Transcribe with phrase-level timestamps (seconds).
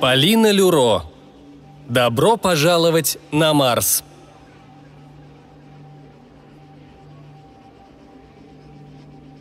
[0.00, 1.02] Полина Люро.
[1.88, 4.04] Добро пожаловать на Марс.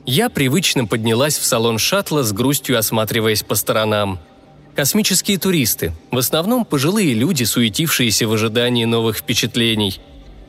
[0.07, 4.17] Я привычно поднялась в салон шаттла с грустью осматриваясь по сторонам.
[4.75, 9.99] Космические туристы, в основном пожилые люди, суетившиеся в ожидании новых впечатлений.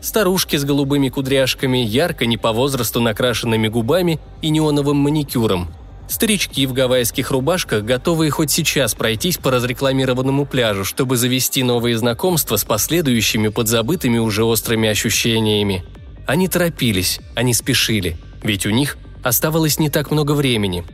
[0.01, 5.69] Старушки с голубыми кудряшками, ярко не по возрасту накрашенными губами и неоновым маникюром.
[6.09, 12.57] Старички в гавайских рубашках, готовые хоть сейчас пройтись по разрекламированному пляжу, чтобы завести новые знакомства
[12.57, 15.85] с последующими подзабытыми уже острыми ощущениями.
[16.27, 20.85] Они торопились, они спешили, ведь у них Оставалось не так много времени.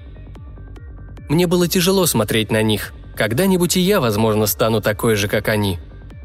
[1.28, 2.92] Мне было тяжело смотреть на них.
[3.16, 5.78] Когда-нибудь и я, возможно, стану такой же, как они.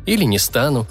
[0.05, 0.87] Или не стану.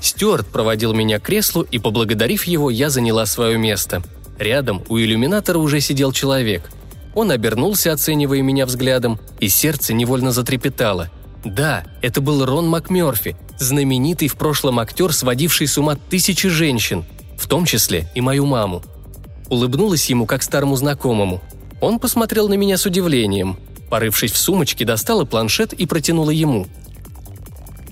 [0.00, 4.02] Стюарт проводил меня к креслу, и, поблагодарив его, я заняла свое место.
[4.38, 6.70] Рядом у иллюминатора уже сидел человек.
[7.14, 11.10] Он обернулся, оценивая меня взглядом, и сердце невольно затрепетало.
[11.44, 17.04] Да, это был Рон МакМёрфи, знаменитый в прошлом актер, сводивший с ума тысячи женщин,
[17.36, 18.82] в том числе и мою маму
[19.52, 21.42] улыбнулась ему как старому знакомому.
[21.82, 23.58] Он посмотрел на меня с удивлением.
[23.90, 26.66] Порывшись в сумочке, достала планшет и протянула ему.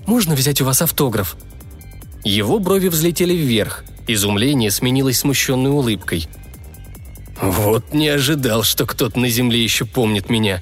[0.07, 1.37] «Можно взять у вас автограф?»
[2.23, 3.85] Его брови взлетели вверх.
[4.07, 6.27] Изумление сменилось смущенной улыбкой.
[7.41, 10.61] «Вот не ожидал, что кто-то на Земле еще помнит меня»,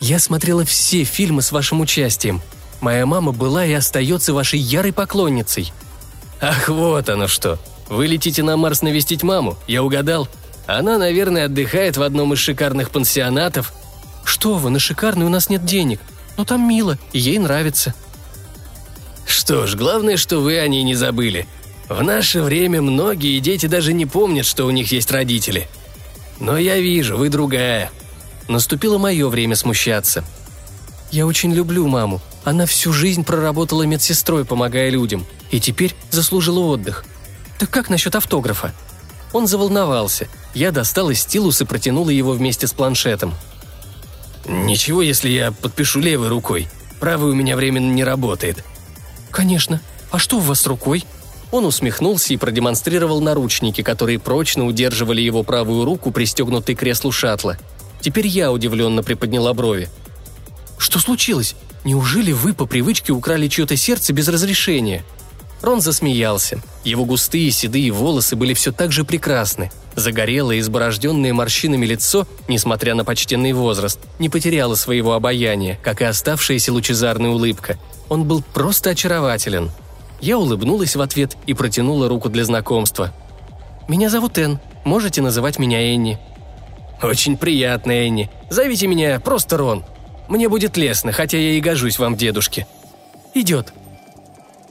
[0.00, 2.40] я смотрела все фильмы с вашим участием.
[2.80, 5.72] Моя мама была и остается вашей ярой поклонницей».
[6.40, 7.58] «Ах, вот оно что!
[7.90, 10.26] Вы летите на Марс навестить маму, я угадал.
[10.66, 13.74] Она, наверное, отдыхает в одном из шикарных пансионатов.
[14.24, 16.00] Что вы, на шикарный у нас нет денег.
[16.38, 17.92] Но там мило, и ей нравится.
[19.26, 21.46] Что ж, главное, что вы о ней не забыли.
[21.88, 25.68] В наше время многие дети даже не помнят, что у них есть родители.
[26.40, 27.90] Но я вижу, вы другая.
[28.48, 30.24] Наступило мое время смущаться.
[31.12, 32.20] Я очень люблю маму.
[32.44, 37.04] Она всю жизнь проработала медсестрой, помогая людям, и теперь заслужила отдых.
[37.58, 38.72] «Так как насчет автографа?»
[39.32, 40.28] Он заволновался.
[40.54, 43.34] Я достал из стилус и протянула его вместе с планшетом.
[44.46, 46.68] «Ничего, если я подпишу левой рукой.
[46.98, 48.64] Правый у меня временно не работает».
[49.30, 49.80] «Конечно.
[50.10, 51.04] А что у вас с рукой?»
[51.50, 57.58] Он усмехнулся и продемонстрировал наручники, которые прочно удерживали его правую руку, пристегнутой к креслу шаттла.
[58.00, 59.88] Теперь я удивленно приподняла брови.
[60.78, 61.56] «Что случилось?
[61.84, 65.04] Неужели вы по привычке украли чье-то сердце без разрешения?»
[65.60, 66.62] Рон засмеялся.
[66.84, 69.70] Его густые седые волосы были все так же прекрасны.
[69.94, 76.72] Загорелое, изборожденное морщинами лицо, несмотря на почтенный возраст, не потеряло своего обаяния, как и оставшаяся
[76.72, 77.78] лучезарная улыбка.
[78.08, 79.70] Он был просто очарователен.
[80.20, 83.12] Я улыбнулась в ответ и протянула руку для знакомства.
[83.88, 84.60] «Меня зовут Энн.
[84.84, 86.18] Можете называть меня Энни».
[87.02, 88.30] «Очень приятно, Энни.
[88.50, 89.84] Зовите меня просто Рон.
[90.28, 92.66] Мне будет лестно, хотя я и гожусь вам дедушке».
[93.34, 93.72] «Идет»,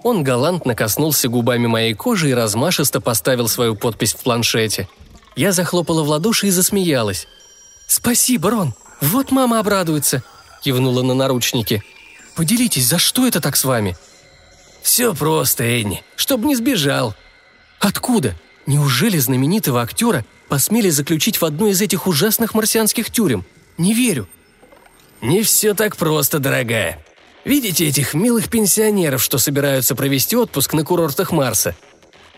[0.03, 4.87] он галантно коснулся губами моей кожи и размашисто поставил свою подпись в планшете.
[5.35, 7.27] Я захлопала в ладоши и засмеялась.
[7.87, 8.73] «Спасибо, Рон!
[9.01, 10.23] Вот мама обрадуется!»–
[10.63, 11.83] кивнула на наручники.
[12.35, 13.97] «Поделитесь, за что это так с вами?»
[14.89, 17.13] «Все просто, Энни, чтоб не сбежал».
[17.79, 18.33] «Откуда?
[18.65, 23.45] Неужели знаменитого актера посмели заключить в одну из этих ужасных марсианских тюрем?
[23.77, 24.27] Не верю».
[25.21, 27.05] «Не все так просто, дорогая.
[27.45, 31.75] Видите этих милых пенсионеров, что собираются провести отпуск на курортах Марса?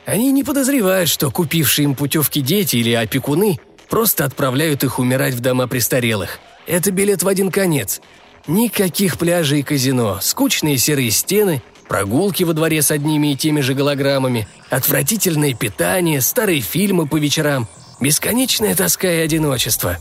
[0.06, 5.40] Они не подозревают, что купившие им путевки дети или опекуны просто отправляют их умирать в
[5.40, 6.40] дома престарелых.
[6.68, 8.02] Это билет в один конец.
[8.46, 13.74] Никаких пляжей и казино, скучные серые стены, прогулки во дворе с одними и теми же
[13.74, 17.68] голограммами, отвратительное питание, старые фильмы по вечерам,
[18.00, 19.98] бесконечная тоска и одиночество.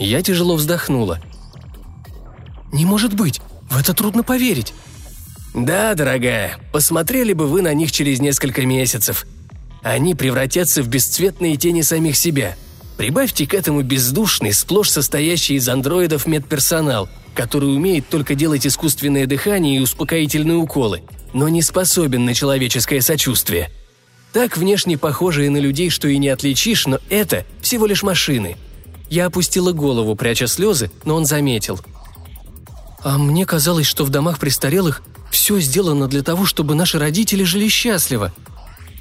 [0.00, 1.20] Я тяжело вздохнула.
[2.72, 3.40] «Не может быть!
[3.70, 4.74] В это трудно поверить.
[5.54, 9.24] Да, дорогая, посмотрели бы вы на них через несколько месяцев.
[9.84, 12.56] Они превратятся в бесцветные тени самих себя.
[12.96, 19.78] Прибавьте к этому бездушный, сплошь состоящий из андроидов медперсонал, который умеет только делать искусственное дыхание
[19.78, 21.02] и успокоительные уколы,
[21.32, 23.70] но не способен на человеческое сочувствие.
[24.32, 28.56] Так внешне похожие на людей, что и не отличишь, но это всего лишь машины.
[29.10, 31.80] Я опустила голову, пряча слезы, но он заметил–
[33.04, 37.68] а мне казалось, что в домах престарелых все сделано для того, чтобы наши родители жили
[37.68, 38.32] счастливо.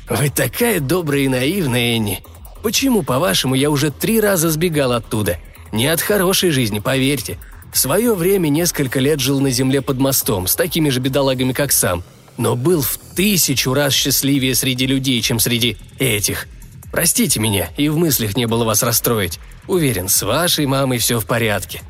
[0.10, 2.22] Вы такая добрая и наивная, Энни.
[2.64, 5.38] Почему, по-вашему, я уже три раза сбегал оттуда?
[5.74, 7.38] Не от хорошей жизни, поверьте.
[7.74, 11.74] В свое время несколько лет жил на земле под мостом, с такими же бедолагами, как
[11.74, 12.04] сам.
[12.38, 16.48] Но был в тысячу раз счастливее среди людей, чем среди этих.
[16.92, 19.40] Простите меня, и в мыслях не было вас расстроить.
[19.68, 21.82] Уверен, с вашей мамой все в порядке.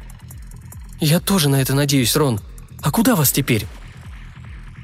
[0.99, 2.39] «Я тоже на это надеюсь, Рон.
[2.81, 3.67] А куда вас теперь?»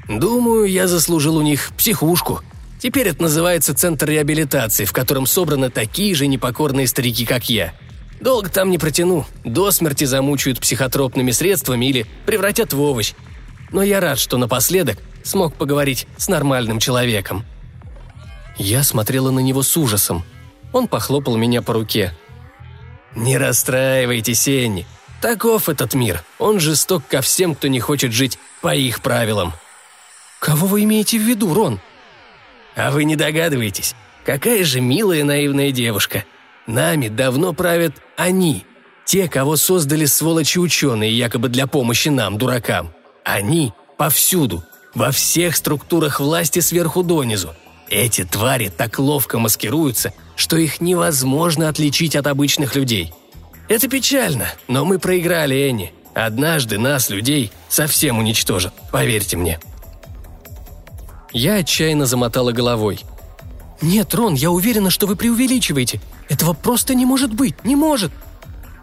[0.08, 2.42] «Думаю, я заслужил у них психушку.
[2.80, 7.74] Теперь это называется Центр реабилитации, в котором собраны такие же непокорные старики, как я.
[8.20, 9.26] Долго там не протяну.
[9.44, 13.12] До смерти замучают психотропными средствами или превратят в овощ.
[13.70, 17.44] Но я рад, что напоследок смог поговорить с нормальным человеком».
[18.56, 20.22] Я смотрела на него с ужасом.
[20.72, 22.14] Он похлопал меня по руке.
[23.14, 24.86] «Не расстраивайтесь, Энни.
[25.22, 26.22] Таков этот мир.
[26.38, 29.52] Он жесток ко всем, кто не хочет жить по их правилам».
[30.40, 31.80] «Кого вы имеете в виду, Рон?»
[32.80, 33.94] «А вы не догадываетесь?
[34.24, 36.24] Какая же милая наивная девушка.
[36.66, 38.64] Нами давно правят они,
[39.04, 42.90] те, кого создали сволочи-ученые якобы для помощи нам, дуракам.
[43.22, 47.54] Они повсюду, во всех структурах власти сверху донизу.
[47.90, 53.12] Эти твари так ловко маскируются, что их невозможно отличить от обычных людей.
[53.68, 55.92] Это печально, но мы проиграли, Энни.
[56.14, 59.60] Однажды нас, людей, совсем уничтожат, поверьте мне.
[61.32, 63.00] Я отчаянно замотала головой.
[63.80, 66.00] «Нет, Рон, я уверена, что вы преувеличиваете.
[66.28, 68.12] Этого просто не может быть, не может!»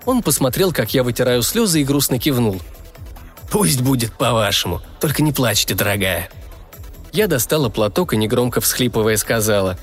[0.05, 2.61] Он посмотрел, как я вытираю слезы и грустно кивнул.
[3.51, 6.29] «Пусть будет по-вашему, только не плачьте, дорогая».
[7.11, 9.77] Я достала платок и негромко всхлипывая сказала.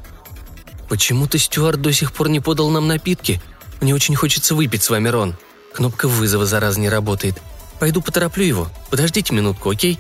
[0.89, 3.41] «Почему-то Стюарт до сих пор не подал нам напитки.
[3.81, 5.37] Мне очень хочется выпить с вами, Рон.
[5.73, 7.41] Кнопка вызова зараз не работает.
[7.79, 8.69] Пойду потороплю его.
[8.91, 9.99] Подождите минутку, окей?»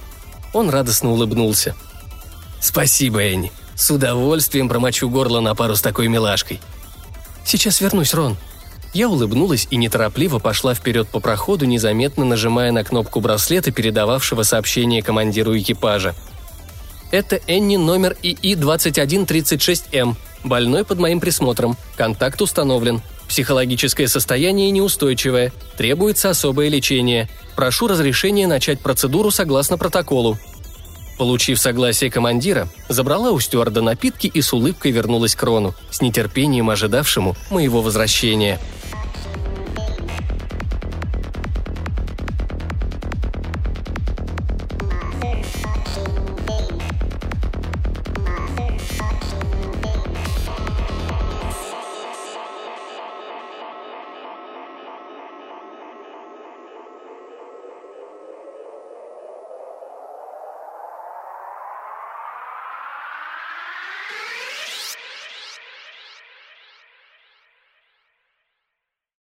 [0.52, 1.74] Он радостно улыбнулся.
[2.64, 3.52] «Спасибо, Энни.
[3.74, 6.60] С удовольствием промочу горло на пару с такой милашкой».
[7.44, 8.38] «Сейчас вернусь, Рон».
[8.94, 15.02] Я улыбнулась и неторопливо пошла вперед по проходу, незаметно нажимая на кнопку браслета, передававшего сообщение
[15.02, 16.14] командиру экипажа.
[17.10, 20.16] «Это Энни номер ИИ-2136М.
[20.42, 21.76] Больной под моим присмотром.
[21.96, 23.02] Контакт установлен.
[23.28, 25.52] Психологическое состояние неустойчивое.
[25.76, 27.28] Требуется особое лечение.
[27.56, 30.38] Прошу разрешения начать процедуру согласно протоколу.
[31.18, 36.70] Получив согласие командира, забрала у стюарда напитки и с улыбкой вернулась к Рону, с нетерпением
[36.70, 38.60] ожидавшему моего возвращения–